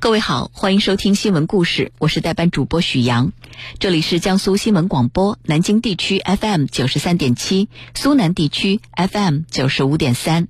[0.00, 3.32] 各位好，欢迎收听新闻故事，我是代班主播许阳。
[3.80, 10.46] 这里是江苏新闻广播南京地区 FM 九十三点七，苏南地区 FM 九十五点三。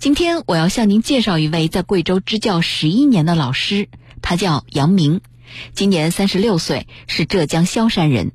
[0.00, 3.88] 今天我要向您介绍一位在贵州支教十一年的老师，
[4.20, 5.20] 他叫杨明，
[5.72, 8.32] 今年三十六岁，是浙江萧山人。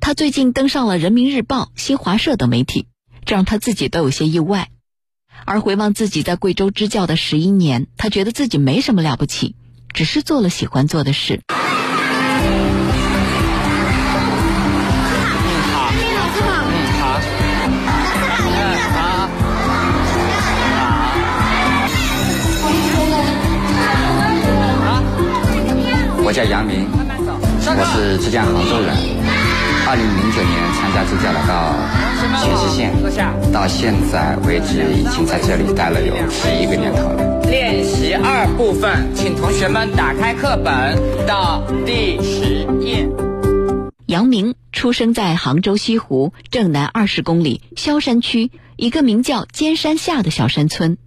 [0.00, 2.86] 他最近登上了《人民日报》、新华社等媒体，
[3.24, 4.68] 这让他自己都有些意外。
[5.46, 9.54] 而回望自己在贵州支教的十一年，他觉得自己没什么了不起。
[9.92, 11.40] 只是做了喜欢做的事。
[11.48, 11.56] 好，
[15.92, 15.96] 嗯
[17.00, 17.72] 好，嗯
[24.84, 25.02] 好，
[26.24, 28.94] 我叫杨明，我是浙江杭州人。
[29.90, 31.72] 二零零九年参加支教来到
[32.44, 32.92] 黔西县，
[33.50, 37.37] 到现在为止已经在这里待了有十一个年头了。
[37.50, 43.08] 练习二部分，请同学们打开课本到第十页。
[44.06, 50.98] 杨明出生在杭州西湖正南二十公里萧山区一个名叫尖山下的小山村，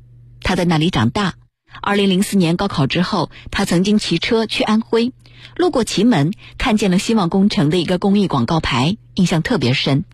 [0.41, 1.35] 他在那里长大。
[1.79, 5.13] 二零零四年高考之后，他曾经骑车去安徽，
[5.55, 10.05] 路过祁门，看见了希望工程的一个公益广告牌，印象特别深。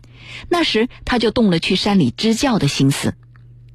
[0.50, 3.14] 那时他就动了去山里支教的心思。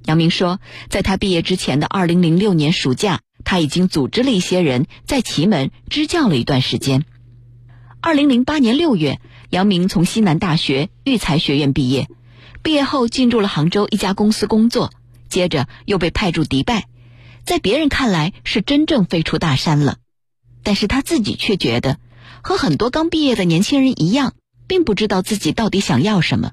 [0.06, 0.59] 杨明说，
[0.90, 7.06] 在他毕业之前的二零零六年暑假，他已经组织了一些人在祁门支教了一段时间。
[8.02, 12.09] 二零零八年六月，杨明从西南大学育才学院毕业，
[12.62, 14.92] 毕业后进入了杭州一家公司工作，
[15.30, 16.86] 接着又被派驻迪拜。
[17.46, 19.98] 在别人看来是真正飞出大山了，
[20.64, 21.98] 但是他自己却觉得
[22.42, 24.34] 和很多刚毕业的年轻人一样，
[24.68, 26.52] 并不知道自己到底想要什么。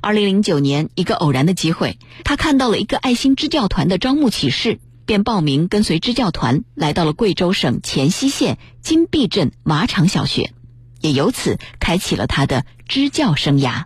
[0.00, 10.50] 二零零九年，一个偶然的机会，他看到了一个爱心支教团的招募启事，便报名跟随支教团来到了贵州省黔西县金碧镇马场小学，
[11.00, 13.84] 也由此开启了他的支教生涯。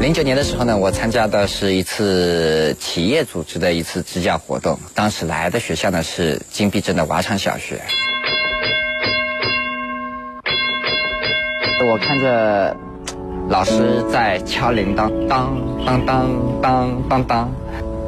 [0.00, 4.78] 零九年的时候呢，我参加的是一次企业组织的一次支教活动。
[4.94, 7.80] 当时来的学校呢是金碧镇的瓦场小学。
[11.88, 12.76] 我看着
[13.48, 17.50] 老师在敲铃铛，当当当当当当，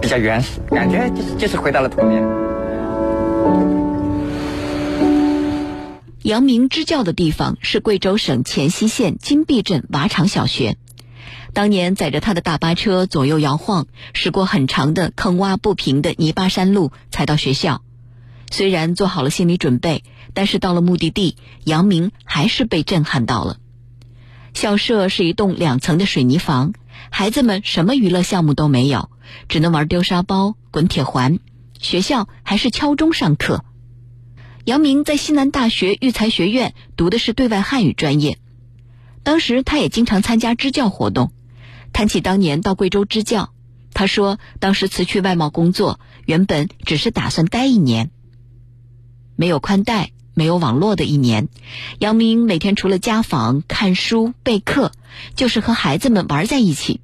[0.01, 2.23] 比较原始，感觉就是就是回到了童年。
[6.23, 10.77] 杨明支教的地方是贵州省黔西县金碧镇瓦厂小学。
[11.53, 17.81] 当年载着他的大巴车左右摇晃，驶过很长的坑洼不平的泥巴山路，才到学校。
[18.51, 20.03] 虽然做好了心理准备，
[20.35, 23.59] 但是到了目的地，杨明还是被震撼到了。
[24.59, 26.73] 校舍是一栋两层的水泥房，
[27.11, 29.09] 孩子们什么娱乐项目都没有，
[29.49, 31.39] 只能玩丢沙包、滚铁环。
[31.79, 33.65] 学校还是敲钟上课。
[34.65, 38.39] 杨明在西南大学育才学院读的是对外汉语专业，
[39.23, 41.31] 当时他也经常参加支教活动。
[41.93, 43.53] 谈起当年到贵州支教，
[43.95, 48.11] 他说当时辞去外贸工作，原本只是打算待一年。
[49.37, 51.49] 没有宽带、没有网络的一年，
[51.99, 54.93] 杨明每天除了家访、看书、备课，
[55.35, 57.01] 就是和孩子们玩在一起，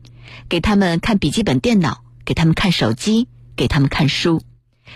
[0.48, 4.40] 给他们看笔记本电脑，给他们看手机，给他们看书，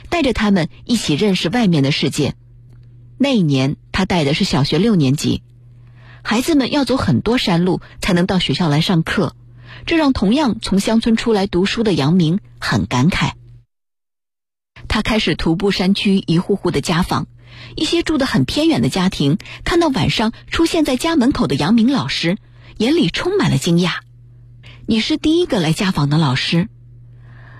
[0.08, 2.36] 带着他们一起认识外面的世界。
[3.16, 5.42] 那一年，他带的是小学六年级，
[6.22, 9.34] 孩子们要走很多山路才能到学校来上课。
[9.84, 13.32] 这让同样从乡村出来读书的杨明很感慨。
[14.86, 17.26] 他开始徒步山区一户户的家访，
[17.76, 22.38] 一些住得很偏远的家庭看到晚上出现在家门口的杨明老师，
[22.76, 23.98] 眼里充满了惊讶。
[24.86, 26.68] 你是第一个来家访的老师。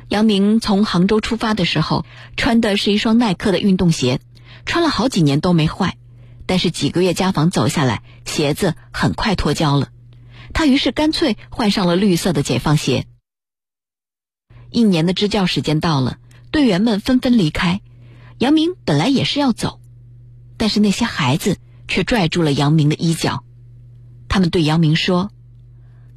[0.09, 2.07] 杨明从杭州出发的时候，
[2.37, 4.21] 穿的是一双耐克的运动鞋，
[4.65, 5.99] 穿了好几年都没坏，
[6.47, 9.91] 但是几个月家访走下来，鞋子很快脱胶了。
[10.55, 13.07] 他于是干脆换上了绿色的解放鞋。
[14.71, 16.17] 一年的支教时间到了，
[16.51, 17.83] 队员们纷纷离开。
[18.39, 19.78] 杨明本来也是要走，
[20.59, 21.57] 但是那些孩子
[21.87, 23.43] 却拽住了杨明的衣角。
[24.29, 25.31] 他们对杨明说：“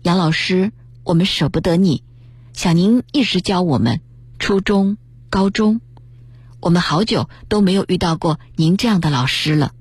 [0.04, 0.74] 杨老师，
[1.06, 2.04] 我们舍不得你，
[2.51, 4.01] 想您一直教我们，
[4.39, 4.98] 初中、
[5.30, 5.80] 高中，
[6.60, 9.71] 我们好久都没有遇到过您这样的老师了。”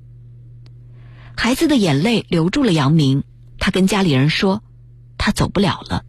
[1.37, 3.25] 孩子的眼泪留住了杨明。
[3.59, 4.63] 他跟家里人说，
[5.19, 6.05] 他走不了了。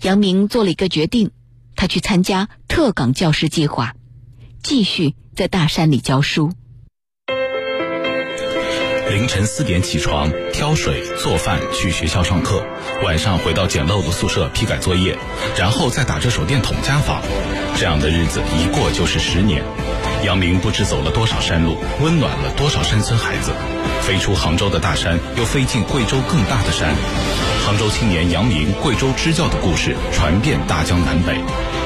[0.00, 1.30] 杨明做了一个决定，
[1.76, 3.94] 他去参加特岗教师计划，
[4.64, 6.52] 继续在大山里教书。
[9.10, 12.64] 凌晨四点起床，挑水、做饭，去学校上课，
[13.04, 15.16] 晚上回到简陋的宿舍批改作业，
[15.56, 17.20] 然后再打着手电筒家访。
[17.76, 19.62] 这样的日子一过就是十年。
[20.24, 23.52] 杨明不知走了多少山路，温暖了多少山村孩子。
[24.02, 26.94] 飞出杭州的大山，又飞进贵州更大的山。
[27.66, 31.36] 杭州青年杨明贵州支教的故事传遍大江南北。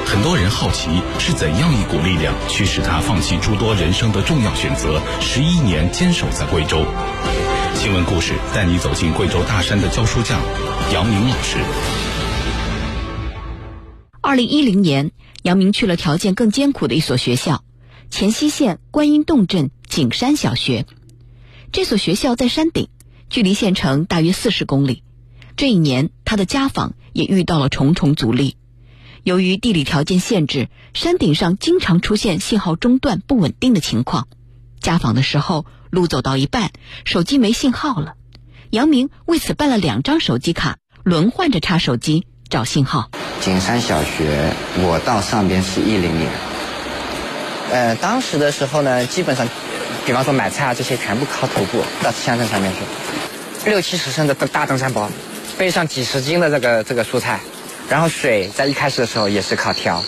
[0.06, 6.87] 很多人好奇是怎样一股力量驱使他放弃诸多人生的重要选择，十一年坚守在贵州。
[7.75, 10.41] 新闻故事带你走进贵州大山的教书匠
[10.93, 11.58] 杨明老师。
[14.20, 15.11] 二零一零年，
[15.43, 17.64] 杨明去了条件更艰苦的一所学校。
[18.08, 20.87] 黔西县观音洞镇景山小学，
[21.73, 22.88] 这所学校在山顶，
[23.29, 25.03] 距离县城大约四十公里。
[25.56, 28.56] 这一年，他的家访也遇到了重重阻力。
[29.26, 34.28] 由于地理条件限制，山顶上经常出现信号中断、不稳定的情况。
[34.81, 36.70] 家访的时候，路走到一半，
[37.05, 38.14] 手机没信号了。
[38.70, 43.11] 杨明为此办了两张手机卡，轮换着插手机找信号。
[43.40, 46.31] 景山小学，我到上边是一零年。
[47.72, 49.49] 呃，当时的时候呢，基本上，
[50.06, 55.11] 比方说买菜啊这些，全部靠徒步到乡镇上面去，六七十升的大登山包，
[55.58, 57.40] 背上几十斤的这个这个蔬菜，
[57.88, 60.03] 然后水在一开始的时候也是靠挑，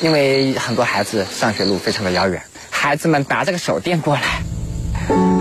[0.00, 2.40] 因为很多孩子上学路非常的遥远，
[2.70, 4.22] 孩子们拿这个手电过来，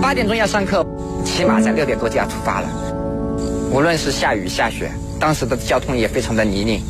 [0.01, 0.83] 八点钟要上课，
[1.23, 2.67] 起码在六点多就要出发了，
[3.71, 6.81] 无论是下雨下雪，当时的交通也非常的泥泞。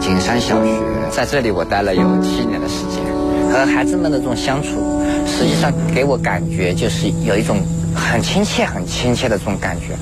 [0.00, 0.70] 景山小学
[1.10, 3.02] 在这里，我待了有七年的时间，
[3.50, 7.60] 和孩子们的这种相处，实际上给我感觉就是有一种
[7.92, 9.96] 很亲切、很亲切的这种感觉。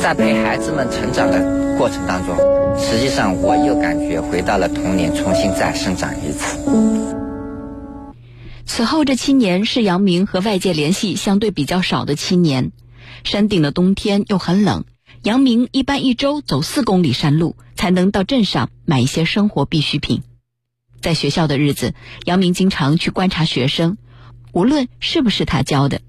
[0.00, 2.36] 在陪孩子们成长的过程当中，
[2.78, 6.56] 实际上我又感觉回到了童年，重新再生长一次。
[8.64, 12.70] 此后这七年是杨明和外界联系相对比较少的七年，
[13.24, 14.84] 山顶的冬天又很冷。
[15.24, 20.22] 杨明一般一周走四公里山路，才能到镇上买一些生活必需品。
[21.00, 21.92] 在学校的日子，
[22.24, 23.98] 杨明经常去观察学生，
[24.52, 26.00] 无论是不是他教的。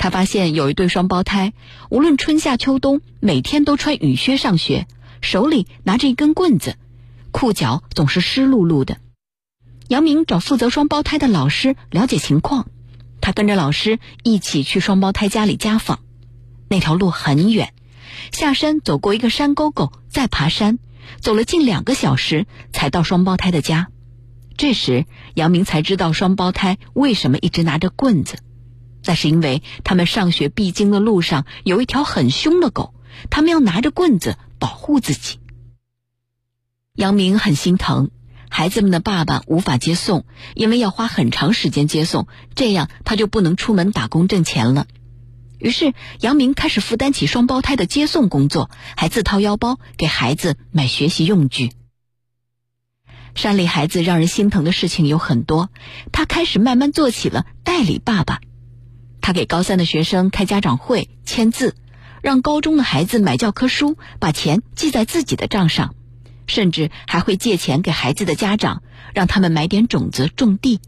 [0.00, 1.52] 他发现有一对双胞胎，
[1.90, 4.86] 无论春夏秋冬，每天都穿雨靴上学，
[5.20, 6.76] 手里拿着一根棍子，
[7.32, 8.96] 裤脚总是湿漉漉的。
[9.88, 12.70] 杨明找负责双胞胎的老师了解情况，
[13.20, 16.00] 他跟着老师一起去双胞胎家里家访。
[16.70, 17.74] 那条路很远。
[18.32, 20.78] 下山走过一个山沟沟，再爬山，
[21.20, 23.88] 走了近两个小时才到双胞胎的家。
[24.56, 25.04] 这时，
[25.34, 28.38] 杨明才知道双胞胎为什么一直拿着棍子，
[29.10, 32.94] 那是因为他们上学必经的路上有一条很凶的狗，
[33.28, 35.40] 他们要拿着棍子保护自己。
[36.94, 38.12] 杨明很心疼
[38.48, 44.86] 孩子们的爸爸无法接送，因为要花很长时间接送，这样他就不能出门打工挣钱了。
[45.58, 51.72] 于是，杨明开始负担起双胞胎的接送工作，还自掏腰包给孩子买学习用具。
[53.34, 55.68] 山里孩子让人心疼的事情有很多，
[56.12, 58.40] 他开始慢慢做起了代理爸爸。
[59.20, 61.74] 他给高三的学生开家长会、签字，
[62.22, 65.94] 让高中的孩子买教科书，把钱记在自己的账上，
[66.46, 68.82] 甚至还会借钱给孩子的家长，
[69.14, 70.80] 让他们买点种子种地。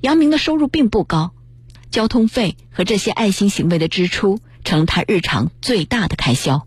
[0.00, 1.32] 杨明的收入并不高。
[1.90, 6.66] 交通费和这些爱心行为的支出成了他日常最大的开销。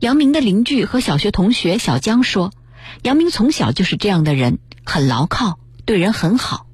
[0.00, 2.54] 杨明的邻居和小学同学小江说
[3.04, 6.65] ：“杨明从小就是这样的人，很牢靠，对人很好。”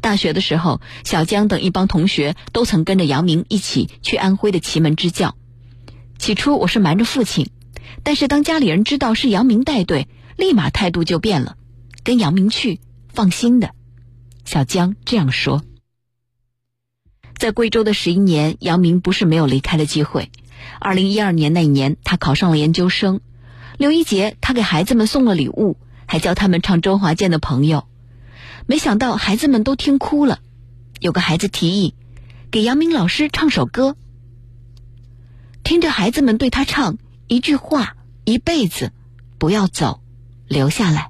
[0.00, 5.34] 大学的时候，小江等一帮同学都曾跟着杨明一起去安徽的祁门支教。
[6.18, 7.50] 起初我是瞒着父亲，
[8.02, 11.56] 但是当家里人知道是杨明带队，立马态度就变了，
[12.04, 12.80] 跟杨明去，
[13.12, 13.70] 放心的。
[14.44, 15.62] 小江这样说。
[17.36, 20.30] 在贵州的十一年，杨明不是没有离开的机会。
[20.80, 23.20] 二零一二年那一年，他考上了研究生。
[23.76, 27.78] 六一节，他给孩子们送了礼物，还教他们唱周华健的《朋友》。
[28.68, 30.40] 没想到孩子们都听哭了。
[31.00, 31.94] 有个孩子提议，
[32.50, 33.96] 给杨明老师唱首歌。
[35.64, 36.98] 听着孩子们对他唱
[37.28, 37.96] 一句话
[38.26, 38.92] ：“一辈子
[39.38, 40.02] 不要走，
[40.46, 41.08] 留下来。”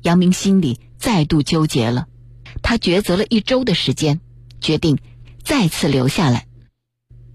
[0.00, 2.08] 杨明心里再度纠结了。
[2.62, 4.20] 他抉择了一周的时间，
[4.62, 4.98] 决定。
[5.44, 6.46] 再次留下来，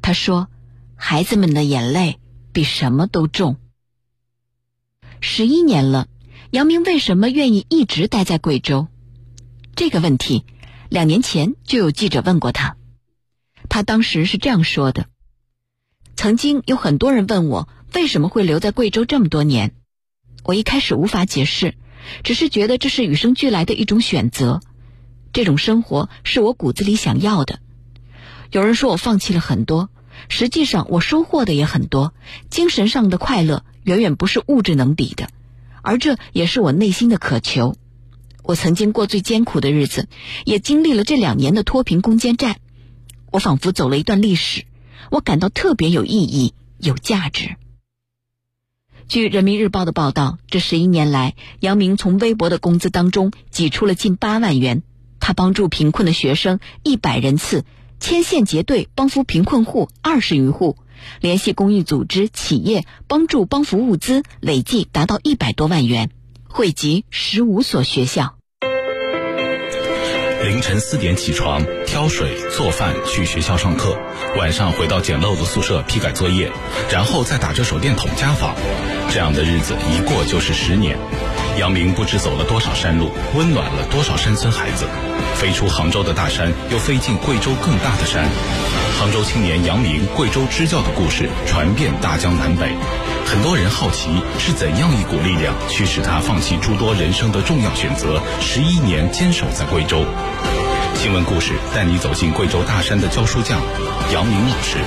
[0.02, 0.50] 他说
[0.96, 2.20] ：“孩子们的眼泪
[2.54, 3.58] 比什么都重。”
[5.22, 6.08] 十一年了，
[6.50, 8.88] 杨明为什么愿意一直待在贵州？
[9.78, 10.44] 这个问题，
[10.90, 12.78] 两年前就有记者问过他，
[13.70, 15.06] 他当时是这样说的
[16.18, 19.76] ：“曾经有很多人问我为什么会留在贵州这么多年，
[20.44, 21.76] 我一开始无法解释，
[22.24, 24.62] 只是觉得这是与生俱来的一种选择。
[25.32, 27.60] 这种生活是我骨子里想要的。
[28.50, 29.92] 有人说我放弃了很多，
[30.28, 32.16] 实际上我收获的也很多，
[32.50, 35.30] 精神上的快乐远远不是物质能比的，
[35.84, 37.76] 而这也是我内心的渴求。
[38.48, 40.08] 我曾经过最艰苦的日子，
[40.46, 42.62] 也经历了这两年的脱贫攻坚战。
[43.30, 44.64] 我仿佛走了一段历史，
[45.12, 47.58] 我感到特别有意义、有价值。
[49.10, 54.82] 据人民日报的报道，这十一年来，杨明从微薄的工资当中挤出了近八万元。
[55.20, 57.66] 他帮助贫困的学生一百人次，
[58.00, 60.78] 牵线结队帮扶贫困户二十余户，
[61.20, 66.12] 联系公益组织、企业帮助帮扶物资，累计达到一百多万元，
[66.48, 68.37] 惠及十五所学校。
[70.48, 73.98] 凌晨四点起床，挑水、做饭，去学校上课；
[74.38, 76.50] 晚上回到简陋的宿舍批改作业，
[76.90, 78.56] 然后再打着手电筒家访。
[79.12, 80.98] 这样的日子一过就是十年。
[81.60, 84.86] 杨明不知走了多少山路，温暖了多少山村孩子。
[85.36, 88.24] 飞出杭州的大山，又飞进贵州更大的山。
[88.98, 92.74] 杭州青年杨明贵州支教的故事传遍大江南北。
[93.30, 100.06] 很多人好奇是怎样一股力量驱使他放弃诸多人生的重要选择，十一年坚守在贵州。
[100.96, 103.62] 新闻故事带你走进贵州大山的教书匠
[104.14, 104.78] 杨明老师。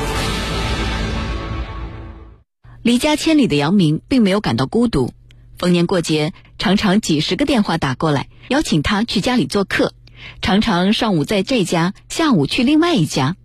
[2.80, 5.12] 离家千里的杨明并没有感到孤独，
[5.58, 9.92] 逢年过节常常几十个电话打过来，邀请他去家里做客。
[10.40, 13.36] 常常上午在这家，下午去另外一家。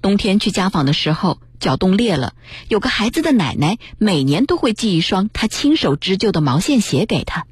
[0.00, 2.34] 冬天去家访的时候，脚冻裂了，
[2.66, 7.46] 有个孩子的奶奶每年都会寄一双她亲手织就的毛线鞋给他，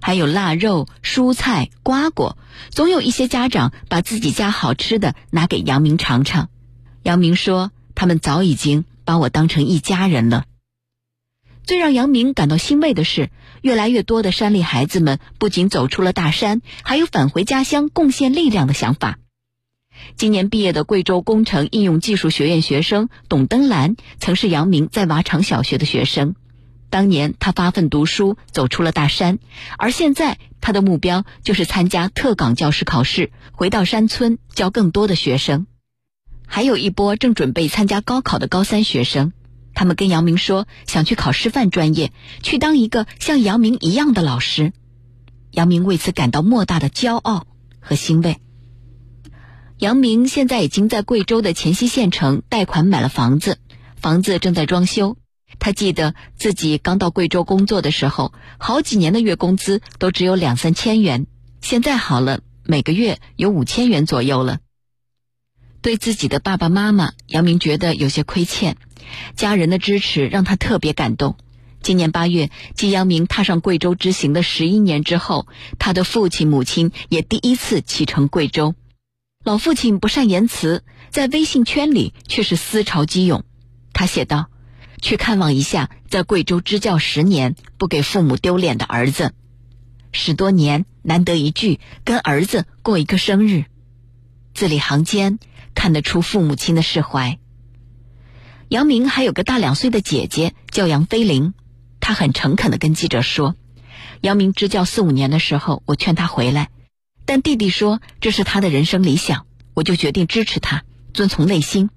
[0.00, 2.38] 还有腊肉、蔬菜、瓜果。
[2.70, 6.48] 总有一些家长把自己家好吃的拿给杨明尝尝。
[7.02, 10.44] 杨明说：“他们早已经把我当成一家人了。”
[11.64, 19.18] 最让杨明感到欣慰的是，越来越多的山里孩子们不仅走出了大山，还有返回家乡贡献力量的想法。
[20.16, 26.34] 今年毕业的贵州工程应用技术学院学生董登兰，曾是杨明在瓦厂小学的学生。
[26.90, 29.38] 当年他发奋读书，走出了大山，
[29.76, 35.66] 而现在他的目标就是参加特岗教师考试，回到山村教更多的学生。
[36.46, 39.32] 还有一波正准备参加高考的高三学生。
[39.74, 42.10] 他们跟杨明说，想去考师范专业，
[42.42, 44.72] 去当一个像杨明一样的老师。
[45.50, 47.46] 杨明为此感到莫大的骄傲
[47.80, 48.38] 和欣慰。
[49.78, 53.58] 杨明现在已经在贵州的黔西县城贷款买了房子，
[53.94, 55.16] 房子正在装修。
[55.60, 61.28] 他记得自己刚到贵州工作的时候，好几年的月工资都只有两三千元，
[61.60, 64.58] 现在好了，每个月有五千元左右了。
[65.80, 68.76] 对自己的爸爸妈妈，杨明觉得有些亏欠。
[69.36, 71.36] 家人的支持让他特别感动。
[71.82, 75.46] 今年八月，继杨明踏上贵州之行的十一年之后，
[75.78, 78.74] 他的父亲、母亲也第一次启程贵州。
[79.48, 83.44] 老父亲不善言辞，在微信圈里却是思潮激涌。
[83.94, 84.50] 他写道
[85.00, 89.32] ：“去看望一下在贵州支教十年不给父母丢脸的儿子，
[90.12, 93.64] 十多年难得一聚，跟儿子过一个生日。”
[94.52, 95.38] 字里行间
[95.74, 97.38] 看得出父母亲的释怀。
[98.68, 101.54] 杨明还有个大两岁的姐姐，叫杨飞玲。
[102.00, 103.56] 她很诚恳的跟记者说
[104.20, 106.68] ：“杨明支教四五年的时候，我劝他回来，
[107.28, 109.44] 但弟弟说这是他的人生理想，
[109.74, 111.90] 我就决定支持他，遵从内心。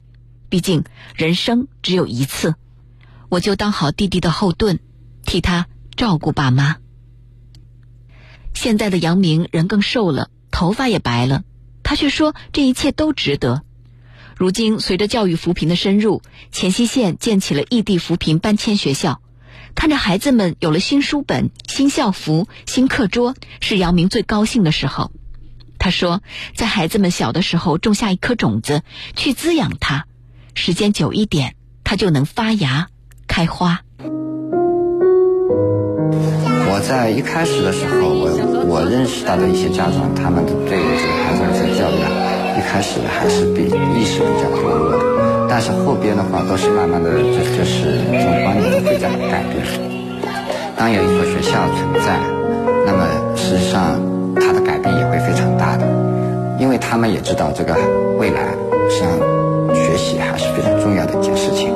[0.50, 0.84] 毕竟
[1.16, 2.56] 人生只有一次，
[3.30, 4.80] 我就当好弟弟的后盾，
[5.26, 6.80] 替他照顾爸妈。”
[8.54, 11.46] 现在的杨明人更瘦了，头发也白了，
[11.82, 13.64] 他却说这一切都值得。
[14.36, 16.22] 如今，随着教育扶贫的深入，
[16.52, 19.22] 黔西县建起了异地扶贫搬迁学校。
[19.76, 25.10] 看着孩子们有了新书本、新校服、新课桌，是杨明最高兴的时候。
[25.82, 26.22] 他说，
[26.56, 28.84] 在孩子们小的时候种下一颗种子，
[29.16, 30.06] 去滋养它，
[30.54, 32.90] 时间久一点，它就能发芽、
[33.28, 33.82] 开花。
[36.70, 38.30] 我在一开始的时候，我
[38.70, 42.10] 我认识到的一些家长，他们对这个孩子的教育啊。
[42.54, 49.66] 一开始还是比意识比较薄弱的，但是后边的话都是慢慢的，就就是这种观念会在改变。
[50.78, 52.22] 当有一所学校存在，
[52.86, 53.98] 那么实际上
[54.36, 55.86] 它的改变也会非常大的，
[56.60, 57.76] 因为他们也知道这个
[58.18, 58.56] 未来，
[58.90, 59.18] 实际上
[59.76, 61.70] 学习还是非常重要的一件事情。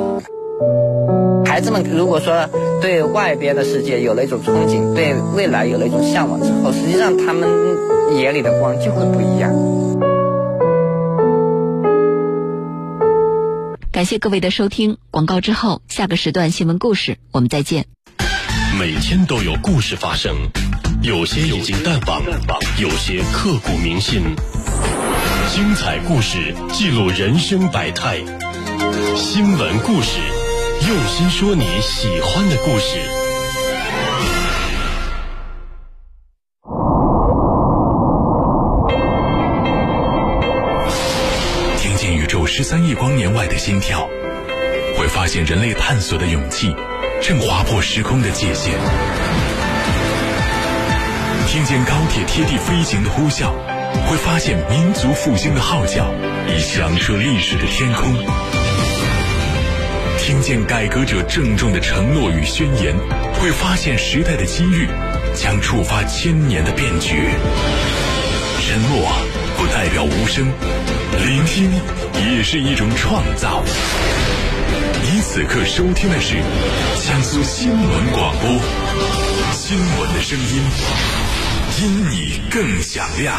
[1.44, 2.48] 孩子们如果说
[2.82, 7.48] 对外边的世界有了一种憧憬，对未来有了一种向往之后，实际上他们
[8.16, 9.52] 眼里的光就会不一样。
[13.90, 17.86] 感谢各位的收听，广告之后，下个时段新闻故事，我们再见。
[18.78, 20.36] 每天都有故事发生，
[21.02, 22.22] 有些已经淡忘，
[22.78, 24.22] 有些刻骨铭心。
[25.52, 28.18] 精彩故事记录人生百态，
[29.14, 30.18] 新闻故事，
[30.88, 32.98] 用心说你喜欢的故事。
[41.78, 44.08] 听见宇宙十三亿光年外的心跳，
[44.98, 46.74] 会发现人类探索的勇气
[47.22, 48.74] 正划破时空的界限。
[51.46, 53.52] 听见高铁贴地飞行的呼啸，
[54.06, 56.12] 会发现民族复兴的号角
[56.48, 58.14] 已响彻历史的天空。
[60.18, 62.94] 听见改革者郑重的承诺与宣言，
[63.40, 64.88] 会发现时代的机遇
[65.34, 67.30] 将触发千年的变局。
[68.60, 69.08] 沉默
[69.56, 70.44] 不代表无声，
[71.24, 71.70] 聆听
[72.28, 73.62] 也是一种创造。
[75.02, 76.34] 你此刻收听的是
[77.06, 78.50] 江苏新闻广播，
[79.68, 80.62] 新闻的声音。
[81.82, 83.34] 因你更响亮。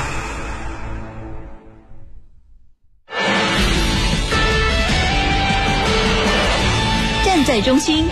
[7.24, 8.10] 站在中心，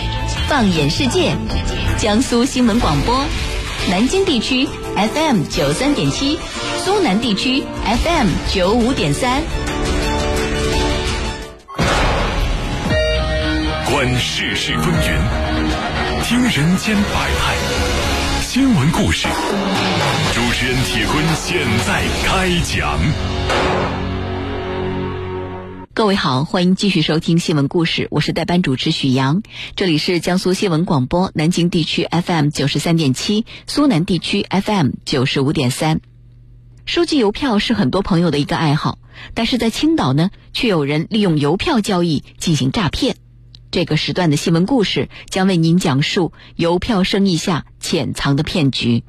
[0.47, 1.35] 放眼世界。
[1.97, 3.25] 江苏新闻广播，
[3.89, 6.39] 南京地区 FM 九三点七，
[6.85, 9.43] 苏南地区 FM 九五点三。
[13.91, 17.84] 观世事风云，听人间百态。
[18.55, 19.27] 新闻故事，
[20.33, 22.97] 主持人铁坤现在开讲。
[25.93, 29.43] 各位好，欢迎继续收听新闻故事，我是代班主持许阳。
[29.75, 35.99] 这里是江苏新闻广播南京地区 FM 九十三点七，苏南地区 FM 九十五点三。
[36.85, 38.99] 收集邮票是很多朋友的一个爱好，
[39.33, 43.17] 但是在青岛呢，却有人利用邮票交易进行诈骗。
[43.75, 49.03] 这个时段的新闻故事将为您讲述邮票生意下潜藏的骗局。